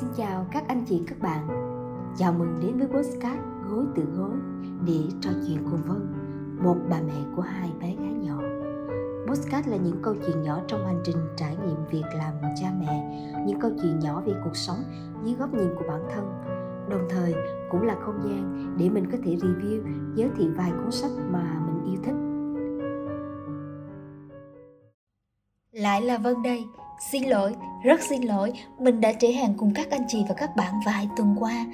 [0.00, 1.48] Xin chào các anh chị các bạn.
[2.16, 4.36] Chào mừng đến với Postcard Gối tự gối
[4.86, 6.12] để trò chuyện cùng Vân
[6.64, 8.38] Một bà mẹ của hai bé gái nhỏ.
[9.26, 13.26] Postcard là những câu chuyện nhỏ trong hành trình trải nghiệm việc làm cha mẹ
[13.46, 14.78] Những câu chuyện nhỏ về cuộc sống
[15.24, 16.32] dưới góc nhìn của bản thân.
[16.90, 17.34] Đồng thời
[17.70, 19.82] cũng là không gian để mình có thể review,
[20.14, 22.16] giới thiệu vài cuốn sách mà mình yêu thích.
[25.72, 26.64] Lại là Vân đây.
[26.98, 30.56] Xin lỗi, rất xin lỗi, mình đã trễ hàng cùng các anh chị và các
[30.56, 31.66] bạn vài tuần qua.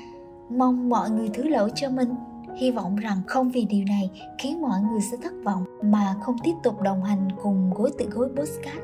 [0.50, 2.14] Mong mọi người thứ lỗi cho mình.
[2.56, 6.36] Hy vọng rằng không vì điều này khiến mọi người sẽ thất vọng mà không
[6.44, 8.80] tiếp tục đồng hành cùng gối tự gối postcard.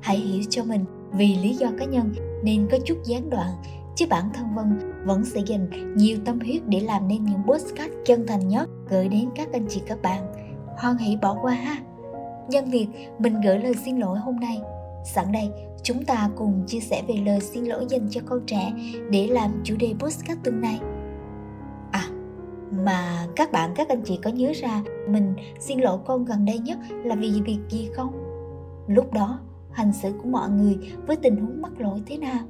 [0.00, 2.12] Hãy hiểu cho mình vì lý do cá nhân
[2.44, 3.50] nên có chút gián đoạn
[3.96, 7.94] chứ bản thân Vân vẫn sẽ dành nhiều tâm huyết để làm nên những postcard
[8.04, 10.32] chân thành nhất gửi đến các anh chị các bạn.
[10.76, 11.76] Hoan hỷ bỏ qua ha.
[12.48, 12.86] Nhân việc
[13.18, 14.60] mình gửi lời xin lỗi hôm nay
[15.04, 15.50] Sẵn đây,
[15.82, 18.72] chúng ta cùng chia sẻ về lời xin lỗi dành cho con trẻ
[19.10, 20.80] để làm chủ đề podcast tuần này.
[21.90, 22.04] À,
[22.84, 26.58] mà các bạn các anh chị có nhớ ra mình xin lỗi con gần đây
[26.58, 28.12] nhất là vì việc gì không?
[28.86, 29.38] Lúc đó,
[29.72, 32.44] hành xử của mọi người với tình huống mắc lỗi thế nào?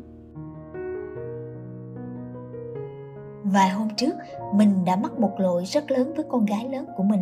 [3.44, 4.14] Vài hôm trước,
[4.55, 7.20] mình đã mắc một lỗi rất lớn với con gái lớn của mình.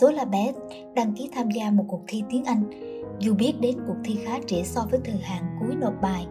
[0.00, 0.52] Số là bé
[0.94, 2.87] đăng ký tham gia một cuộc thi tiếng Anh
[3.18, 6.26] dù biết đến cuộc thi khá trễ so với thời hạn cuối nộp bài,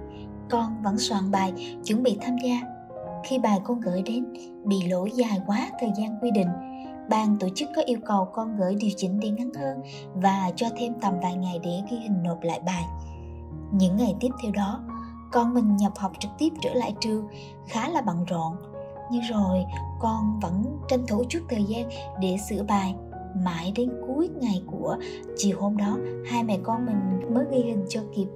[0.50, 2.62] con vẫn soạn bài chuẩn bị tham gia.
[3.24, 4.26] Khi bài con gửi đến
[4.66, 6.48] bị lỗi dài quá thời gian quy định,
[7.10, 9.82] ban tổ chức có yêu cầu con gửi điều chỉnh để ngắn hơn
[10.14, 12.84] và cho thêm tầm vài ngày để ghi hình nộp lại bài.
[13.72, 14.84] Những ngày tiếp theo đó,
[15.32, 17.28] con mình nhập học trực tiếp trở lại trường
[17.68, 18.56] khá là bận rộn.
[19.12, 19.66] Nhưng rồi
[20.00, 21.90] con vẫn tranh thủ chút thời gian
[22.22, 22.96] để sửa bài
[23.44, 24.98] mãi đến cuối ngày của
[25.36, 28.28] chiều hôm đó hai mẹ con mình mới ghi hình cho kịp.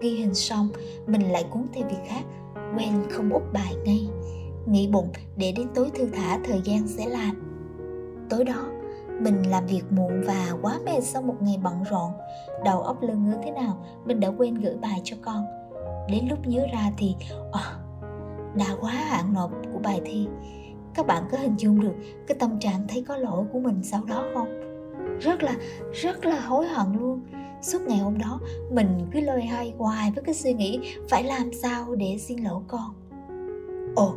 [0.00, 0.68] Ghi hình xong
[1.06, 2.22] mình lại cuốn theo việc khác
[2.76, 4.08] quên không úp bài ngay.
[4.66, 7.42] Nghĩ bụng để đến tối thư thả thời gian sẽ làm.
[8.30, 8.66] Tối đó
[9.20, 12.10] mình làm việc muộn và quá mệt sau một ngày bận rộn.
[12.64, 15.44] Đầu óc lơ ngứa thế nào mình đã quên gửi bài cho con.
[16.08, 17.14] Đến lúc nhớ ra thì
[17.48, 17.80] oh,
[18.54, 20.28] đã quá hạn nộp của bài thi
[20.94, 21.94] các bạn có hình dung được
[22.26, 24.48] cái tâm trạng thấy có lỗi của mình sau đó không?
[25.20, 25.54] Rất là
[25.92, 27.20] rất là hối hận luôn.
[27.62, 28.40] Suốt ngày hôm đó,
[28.70, 32.62] mình cứ lôi hay hoài với cái suy nghĩ, phải làm sao để xin lỗi
[32.68, 32.94] con?
[33.96, 34.14] Ồ,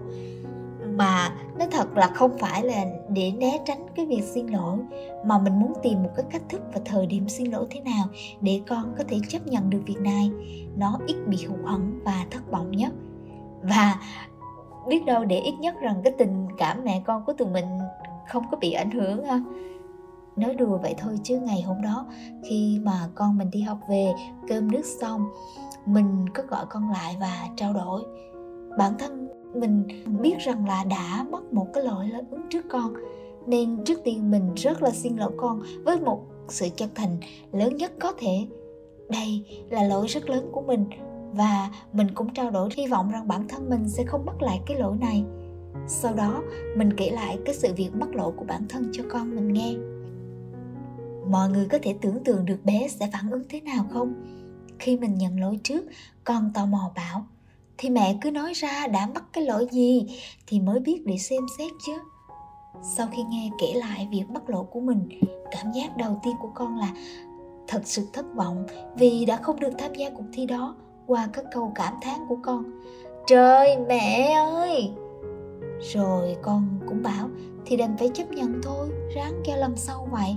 [0.95, 4.77] mà nó thật là không phải là để né tránh cái việc xin lỗi,
[5.25, 8.05] mà mình muốn tìm một cái cách thức và thời điểm xin lỗi thế nào
[8.41, 10.31] để con có thể chấp nhận được việc này.
[10.77, 12.91] Nó ít bị hụt hẫng và thất vọng nhất.
[13.61, 13.99] Và
[14.87, 17.65] biết đâu để ít nhất rằng cái tình cảm mẹ con của tụi mình
[18.27, 19.41] không có bị ảnh hưởng ha.
[20.35, 22.05] Nói đùa vậy thôi chứ ngày hôm đó,
[22.43, 24.13] khi mà con mình đi học về,
[24.47, 25.25] cơm nước xong,
[25.85, 28.03] mình có gọi con lại và trao đổi.
[28.77, 29.87] Bản thân mình
[30.21, 32.93] biết rằng là đã mất một cái lỗi lớn trước con,
[33.47, 37.17] nên trước tiên mình rất là xin lỗi con với một sự chân thành
[37.51, 38.47] lớn nhất có thể.
[39.09, 40.85] Đây là lỗi rất lớn của mình
[41.33, 44.61] và mình cũng trao đổi hy vọng rằng bản thân mình sẽ không mắc lại
[44.65, 45.23] cái lỗi này.
[45.87, 46.43] Sau đó,
[46.77, 49.73] mình kể lại cái sự việc mắc lỗi của bản thân cho con mình nghe.
[51.29, 54.13] Mọi người có thể tưởng tượng được bé sẽ phản ứng thế nào không?
[54.79, 55.85] Khi mình nhận lỗi trước,
[56.23, 57.25] con tò mò bảo,
[57.77, 61.43] thì mẹ cứ nói ra, đã mắc cái lỗi gì thì mới biết để xem
[61.57, 61.93] xét chứ.
[62.81, 65.09] Sau khi nghe kể lại việc mắc lỗi của mình,
[65.51, 66.93] cảm giác đầu tiên của con là
[67.67, 68.65] thật sự thất vọng
[68.95, 70.75] vì đã không được tham gia cuộc thi đó
[71.07, 72.63] qua các câu cảm thán của con.
[73.27, 74.91] Trời mẹ ơi!
[75.93, 77.29] Rồi con cũng bảo,
[77.65, 80.35] thì đành phải chấp nhận thôi, ráng cho lần sau vậy.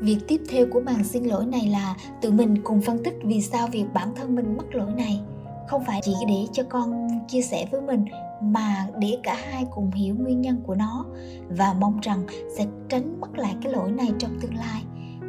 [0.00, 3.40] Việc tiếp theo của màn xin lỗi này là tự mình cùng phân tích vì
[3.40, 5.20] sao việc bản thân mình mắc lỗi này.
[5.68, 8.04] Không phải chỉ để cho con chia sẻ với mình,
[8.42, 11.04] mà để cả hai cùng hiểu nguyên nhân của nó
[11.48, 12.26] và mong rằng
[12.56, 14.84] sẽ tránh mắc lại cái lỗi này trong tương lai.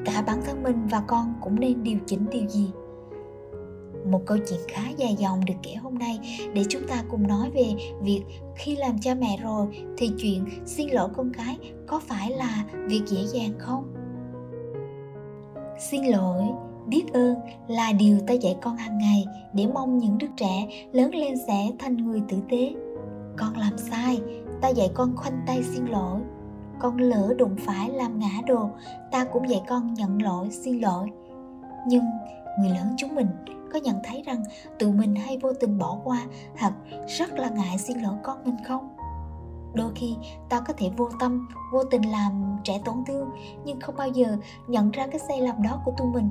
[0.06, 2.72] Cả bản thân mình và con cũng nên điều chỉnh điều gì
[4.05, 6.19] một câu chuyện khá dài dòng được kể hôm nay
[6.53, 8.22] để chúng ta cùng nói về việc
[8.55, 9.67] khi làm cha mẹ rồi
[9.97, 11.57] thì chuyện xin lỗi con cái
[11.87, 13.93] có phải là việc dễ dàng không?
[15.79, 16.43] Xin lỗi,
[16.87, 17.35] biết ơn
[17.67, 21.72] là điều ta dạy con hàng ngày để mong những đứa trẻ lớn lên sẽ
[21.79, 22.73] thành người tử tế.
[23.37, 24.22] Con làm sai,
[24.61, 26.19] ta dạy con khoanh tay xin lỗi.
[26.79, 28.69] Con lỡ đụng phải làm ngã đồ,
[29.11, 31.09] ta cũng dạy con nhận lỗi, xin lỗi.
[31.87, 32.03] Nhưng
[32.59, 33.28] người lớn chúng mình
[33.73, 34.43] có nhận thấy rằng
[34.79, 36.25] tự mình hay vô tình bỏ qua
[36.57, 36.73] hoặc
[37.07, 38.95] rất là ngại xin lỗi con mình không?
[39.73, 40.16] Đôi khi,
[40.49, 43.29] ta có thể vô tâm, vô tình làm trẻ tổn thương,
[43.66, 44.37] nhưng không bao giờ
[44.67, 46.29] nhận ra cái sai lầm đó của tụi mình.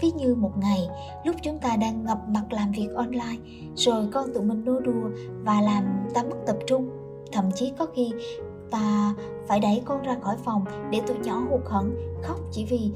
[0.00, 0.88] Ví như một ngày,
[1.24, 3.36] lúc chúng ta đang ngập mặt làm việc online,
[3.74, 5.08] rồi con tụi mình nô đùa
[5.44, 6.90] và làm ta mất tập trung.
[7.32, 8.12] Thậm chí có khi
[8.70, 9.14] ta
[9.48, 12.92] phải đẩy con ra khỏi phòng để tụi nhỏ hụt hẫng, khóc chỉ vì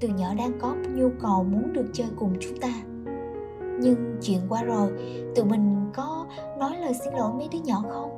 [0.00, 2.72] từ nhỏ đang có nhu cầu muốn được chơi cùng chúng ta.
[3.80, 4.90] Nhưng chuyện qua rồi
[5.36, 6.26] tụi mình có
[6.58, 8.10] nói lời xin lỗi mấy đứa nhỏ không?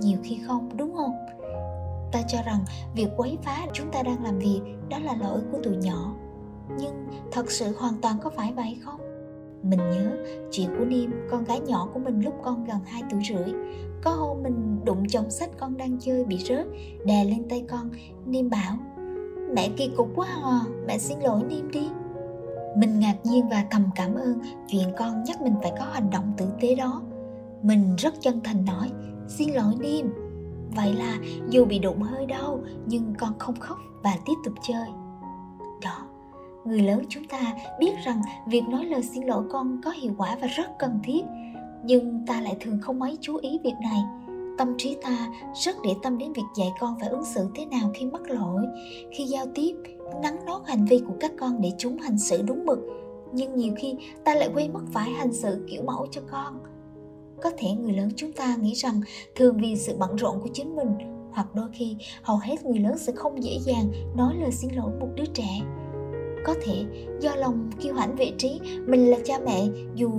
[0.00, 1.12] Nhiều khi không đúng không?
[2.12, 2.64] Ta cho rằng
[2.94, 6.14] việc quấy phá chúng ta đang làm việc đó là lỗi của tụi nhỏ.
[6.78, 9.00] Nhưng thật sự hoàn toàn có phải vậy không?
[9.62, 10.16] Mình nhớ
[10.50, 13.54] chuyện của Niêm, con gái nhỏ của mình lúc con gần 2 tuổi rưỡi.
[14.02, 16.66] Có hôm mình đụng chồng sách con đang chơi bị rớt,
[17.04, 17.90] đè lên tay con.
[18.26, 18.76] Niêm bảo,
[19.54, 21.88] mẹ kỳ cục quá hò, mẹ xin lỗi Niêm đi.
[22.76, 24.38] Mình ngạc nhiên và thầm cảm ơn
[24.68, 27.02] chuyện con nhắc mình phải có hành động tử tế đó.
[27.62, 28.90] Mình rất chân thành nói,
[29.28, 30.06] xin lỗi Niêm.
[30.76, 34.86] Vậy là dù bị đụng hơi đau nhưng con không khóc và tiếp tục chơi.
[35.82, 36.06] Đó,
[36.64, 40.36] người lớn chúng ta biết rằng việc nói lời xin lỗi con có hiệu quả
[40.40, 41.22] và rất cần thiết
[41.84, 44.02] nhưng ta lại thường không mấy chú ý việc này
[44.58, 47.90] tâm trí ta, rất để tâm đến việc dạy con phải ứng xử thế nào
[47.94, 48.62] khi mắc lỗi.
[49.12, 49.72] Khi giao tiếp
[50.22, 52.78] nắn nót hành vi của các con để chúng hành xử đúng mực.
[53.32, 53.94] Nhưng nhiều khi
[54.24, 56.58] ta lại quên mất phải hành xử kiểu mẫu cho con.
[57.42, 59.00] Có thể người lớn chúng ta nghĩ rằng
[59.34, 60.88] thường vì sự bận rộn của chính mình,
[61.32, 64.92] hoặc đôi khi hầu hết người lớn sẽ không dễ dàng nói lời xin lỗi
[65.00, 65.60] một đứa trẻ.
[66.44, 66.84] Có thể
[67.20, 70.10] do lòng kiêu hãnh vị trí, mình là cha mẹ dù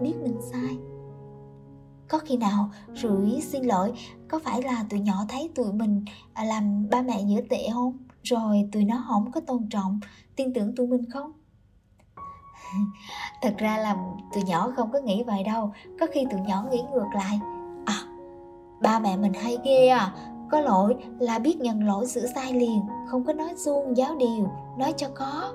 [0.00, 0.76] biết mình sai
[2.08, 3.92] có khi nào rủi xin lỗi?
[4.28, 7.98] Có phải là tụi nhỏ thấy tụi mình à, làm ba mẹ dở tệ không?
[8.22, 10.00] Rồi tụi nó không có tôn trọng,
[10.36, 11.32] tin tưởng tụi mình không?
[13.42, 13.96] Thật ra là
[14.34, 15.72] tụi nhỏ không có nghĩ vậy đâu.
[16.00, 17.40] Có khi tụi nhỏ nghĩ ngược lại.
[17.84, 18.14] À
[18.84, 20.12] ba mẹ mình hay ghê à.
[20.50, 24.50] Có lỗi là biết nhận lỗi sửa sai liền, không có nói suông giáo điều,
[24.78, 25.52] nói cho có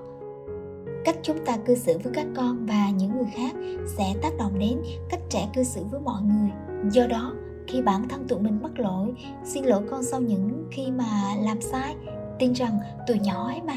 [1.06, 3.56] cách chúng ta cư xử với các con và những người khác
[3.98, 6.50] sẽ tác động đến cách trẻ cư xử với mọi người.
[6.92, 7.34] Do đó,
[7.68, 9.14] khi bản thân tụi mình mắc lỗi,
[9.44, 11.96] xin lỗi con sau những khi mà làm sai.
[12.40, 13.74] Tin rằng tụi nhỏ ấy mà,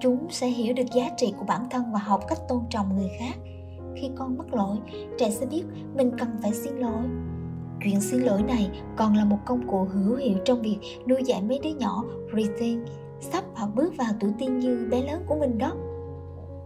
[0.00, 3.10] chúng sẽ hiểu được giá trị của bản thân và học cách tôn trọng người
[3.18, 3.34] khác.
[3.96, 4.76] Khi con mắc lỗi,
[5.18, 5.62] trẻ sẽ biết
[5.96, 7.02] mình cần phải xin lỗi.
[7.84, 11.42] Chuyện xin lỗi này còn là một công cụ hữu hiệu trong việc nuôi dạy
[11.42, 12.04] mấy đứa nhỏ
[12.36, 12.86] rethink
[13.20, 15.72] sắp hoặc bước vào tuổi teen như bé lớn của mình đó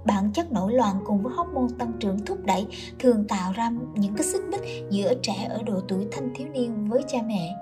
[0.07, 2.67] bản chất nổi loạn cùng với hormone tăng trưởng thúc đẩy
[2.99, 4.61] thường tạo ra những cái xích mích
[4.91, 7.55] giữa trẻ ở độ tuổi thanh thiếu niên với cha mẹ.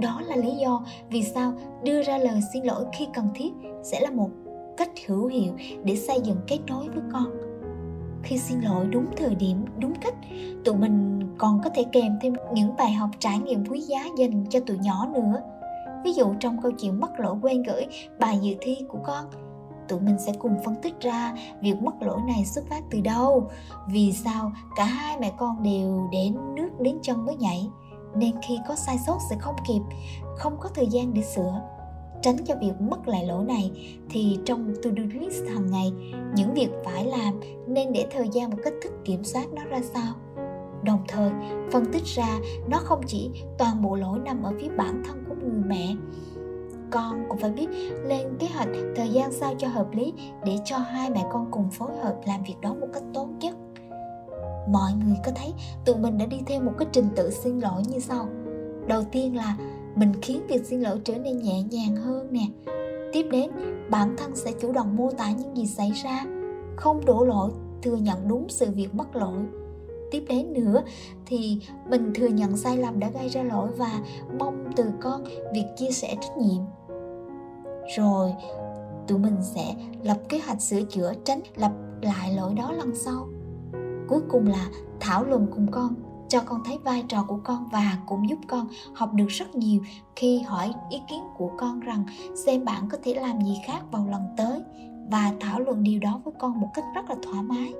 [0.00, 1.52] Đó là lý do vì sao
[1.84, 3.52] đưa ra lời xin lỗi khi cần thiết
[3.82, 4.30] sẽ là một
[4.76, 5.52] cách hữu hiệu
[5.84, 7.26] để xây dựng kết nối với con.
[8.22, 10.14] Khi xin lỗi đúng thời điểm, đúng cách,
[10.64, 14.44] tụi mình còn có thể kèm thêm những bài học trải nghiệm quý giá dành
[14.50, 15.42] cho tụi nhỏ nữa.
[16.04, 17.86] Ví dụ trong câu chuyện mất lỗi quen gửi,
[18.18, 19.24] bài dự thi của con
[19.88, 23.50] tụi mình sẽ cùng phân tích ra việc mất lỗi này xuất phát từ đâu,
[23.88, 27.68] vì sao cả hai mẹ con đều đến nước đến chân mới nhảy.
[28.14, 29.80] Nên khi có sai sót sẽ không kịp,
[30.36, 31.60] không có thời gian để sửa,
[32.22, 33.70] tránh cho việc mất lại lỗi này,
[34.10, 35.92] thì trong to do list hàng ngày,
[36.34, 39.80] những việc phải làm nên để thời gian một cách thức kiểm soát nó ra
[39.94, 40.14] sao.
[40.82, 41.30] Đồng thời,
[41.72, 42.38] phân tích ra
[42.68, 45.94] nó không chỉ toàn bộ lỗi nằm ở phía bản thân của người mẹ
[46.90, 47.68] con cũng phải biết
[48.04, 50.12] lên kế hoạch thời gian sao cho hợp lý
[50.44, 53.56] để cho hai mẹ con cùng phối hợp làm việc đó một cách tốt nhất.
[54.68, 55.52] Mọi người có thấy
[55.84, 58.28] tụi mình đã đi theo một cái trình tự xin lỗi như sau.
[58.86, 59.56] Đầu tiên là
[59.94, 62.46] mình khiến việc xin lỗi trở nên nhẹ nhàng hơn nè.
[63.12, 63.50] Tiếp đến,
[63.90, 66.24] bản thân sẽ chủ động mô tả những gì xảy ra,
[66.76, 67.50] không đổ lỗi,
[67.82, 69.38] thừa nhận đúng sự việc mắc lỗi
[70.10, 70.82] tiếp đến nữa,
[71.26, 71.60] thì
[71.90, 74.00] mình thừa nhận sai lầm đã gây ra lỗi và
[74.38, 76.62] mong từ con việc chia sẻ trách nhiệm.
[77.96, 78.32] Rồi,
[79.08, 81.72] tụi mình sẽ lập kế hoạch sửa chữa, tránh lặp
[82.02, 83.28] lại lỗi đó lần sau.
[84.08, 84.68] Cuối cùng là
[85.00, 85.94] thảo luận cùng con,
[86.28, 89.80] cho con thấy vai trò của con và cũng giúp con học được rất nhiều
[90.16, 92.04] khi hỏi ý kiến của con rằng
[92.46, 94.62] xem bạn có thể làm gì khác vào lần tới
[95.10, 97.74] và thảo luận điều đó với con một cách rất là thoải mái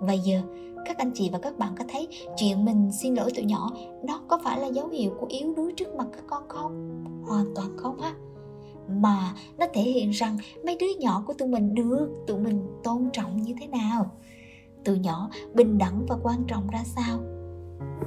[0.00, 0.40] và giờ,
[0.84, 3.70] các anh chị và các bạn có thấy chuyện mình xin lỗi tụi nhỏ,
[4.04, 7.04] nó có phải là dấu hiệu của yếu đuối trước mặt các con không?
[7.26, 8.14] Hoàn toàn không á.
[8.88, 13.10] Mà nó thể hiện rằng mấy đứa nhỏ của tụi mình được tụi mình tôn
[13.12, 14.10] trọng như thế nào?
[14.84, 17.18] Tụi nhỏ bình đẳng và quan trọng ra sao?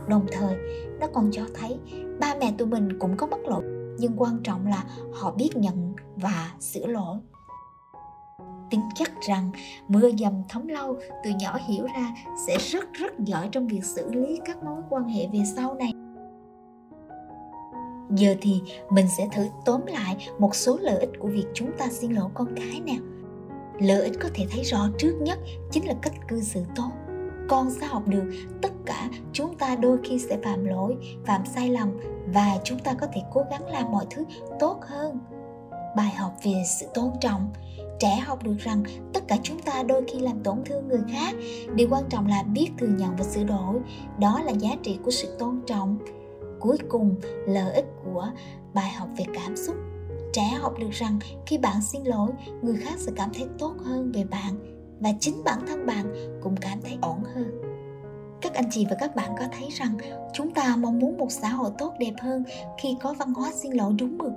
[0.08, 0.56] Đồng thời,
[1.00, 1.78] nó còn cho thấy
[2.20, 3.64] ba mẹ tụi mình cũng có mắc lỗi
[4.00, 7.18] nhưng quan trọng là họ biết nhận và sửa lỗi
[8.72, 9.52] tin chắc rằng
[9.88, 12.16] mưa dầm thấm lâu từ nhỏ hiểu ra
[12.48, 15.94] sẽ rất rất giỏi trong việc xử lý các mối quan hệ về sau này.
[18.16, 21.88] Giờ thì mình sẽ thử tóm lại một số lợi ích của việc chúng ta
[21.92, 23.12] xin lỗi con cái nào
[23.82, 25.40] lợi ích có thể thấy rõ trước nhất
[25.72, 26.92] chính là cách cư xử tốt.
[27.50, 28.24] Con sẽ học được
[28.62, 32.00] tất cả chúng ta đôi khi sẽ phạm lỗi, phạm sai lầm
[32.34, 34.24] và chúng ta có thể cố gắng làm mọi thứ
[34.60, 35.20] tốt hơn.
[35.98, 37.50] Bài học về sự tôn trọng
[38.02, 41.36] trẻ học được rằng tất cả chúng ta đôi khi làm tổn thương người khác.
[41.76, 43.80] Điều quan trọng là biết thừa nhận và sửa đổi.
[44.20, 45.98] Đó là giá trị của sự tôn trọng.
[46.60, 47.16] Cuối cùng,
[47.48, 48.28] lợi ích của
[48.74, 49.76] bài học về cảm xúc.
[50.34, 52.30] Trẻ học được rằng khi bạn xin lỗi,
[52.62, 54.56] người khác sẽ cảm thấy tốt hơn về bạn
[55.00, 56.06] và chính bản thân bạn
[56.44, 57.62] cũng cảm thấy ổn hơn.
[58.42, 59.98] Các anh chị và các bạn có thấy rằng
[60.34, 62.44] chúng ta mong muốn một xã hội tốt đẹp hơn
[62.82, 64.32] khi có văn hóa xin lỗi đúng mực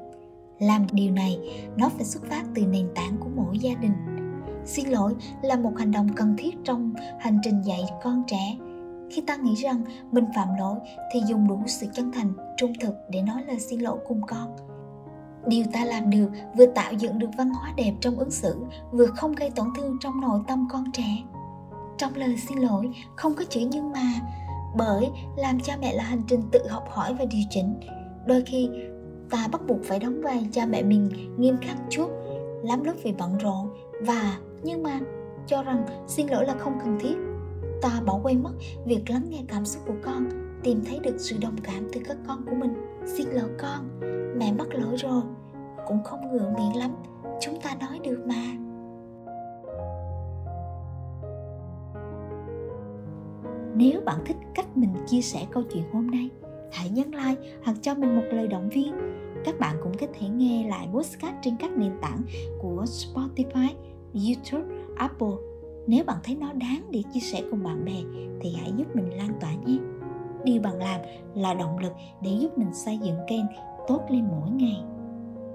[0.59, 1.39] làm điều này,
[1.77, 3.93] nó phải xuất phát từ nền tảng của mỗi gia đình.
[4.65, 8.57] Xin lỗi là một hành động cần thiết trong hành trình dạy con trẻ.
[9.11, 9.83] Khi ta nghĩ rằng
[10.13, 10.79] mình phạm lỗi
[11.13, 14.57] thì dùng đủ sự chân thành, trung thực để nói lời xin lỗi cùng con.
[15.47, 18.57] Điều ta làm được vừa tạo dựng được văn hóa đẹp trong ứng xử,
[18.93, 21.23] vừa không gây tổn thương trong nội tâm con trẻ.
[21.99, 24.13] Trong lời xin lỗi, không có chữ nhưng mà,
[24.77, 27.81] bởi làm cha mẹ là hành trình tự học hỏi và điều chỉnh.
[28.27, 28.69] Đôi khi
[29.35, 32.11] ta bắt buộc phải đóng vai cha mẹ mình nghiêm khắc chút
[32.63, 33.69] lắm lúc vì bận rộn
[34.01, 35.01] và, nhưng mà,
[35.47, 37.17] cho rằng xin lỗi là không cần thiết.
[37.83, 38.51] Ta bỏ quên mất
[38.85, 40.29] việc lắng nghe cảm xúc của con,
[40.63, 42.75] tìm thấy được sự đồng cảm từ các con của mình.
[43.07, 44.01] Xin lỗi con,
[44.39, 45.23] mẹ mắc lỗi rồi,
[45.87, 46.91] cũng không ngượng miệng lắm,
[47.41, 48.45] chúng ta nói được mà.
[53.75, 56.31] Nếu bạn thích cách mình chia sẻ câu chuyện hôm nay
[56.75, 58.95] hãy nhấn like hoặc cho mình một lời động viên
[59.45, 62.21] các bạn cũng có thể nghe lại podcast trên các nền tảng
[62.59, 63.69] của Spotify,
[64.15, 65.37] YouTube, Apple.
[65.87, 68.03] Nếu bạn thấy nó đáng để chia sẻ cùng bạn bè
[68.41, 69.79] thì hãy giúp mình lan tỏa nhé.
[70.45, 71.01] Điều bạn làm
[71.35, 73.45] là động lực để giúp mình xây dựng kênh
[73.89, 74.83] tốt lên mỗi ngày.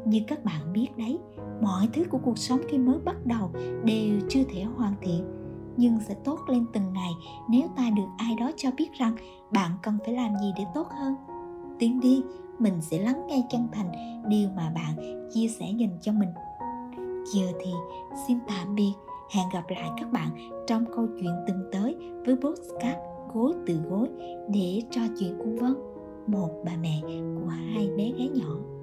[0.05, 1.17] Như các bạn biết đấy,
[1.61, 3.51] mọi thứ của cuộc sống khi mới bắt đầu
[3.83, 5.38] đều chưa thể hoàn thiện
[5.79, 7.11] nhưng sẽ tốt lên từng ngày.
[7.49, 9.15] Nếu ta được ai đó cho biết rằng
[9.51, 11.15] bạn cần phải làm gì để tốt hơn,
[11.79, 12.21] tiến đi,
[12.59, 13.91] mình sẽ lắng nghe chân thành
[14.27, 16.29] điều mà bạn chia sẻ dành cho mình.
[17.33, 17.71] Giờ thì
[18.27, 18.93] xin tạm biệt.
[19.35, 20.29] Hẹn gặp lại các bạn
[20.67, 21.95] trong câu chuyện từng tới
[22.25, 22.99] với podcast
[23.33, 24.07] gối từ gối
[24.49, 25.73] để trò chuyện cùng vân,
[26.27, 28.78] một bà mẹ của hai bé gái nhỏ.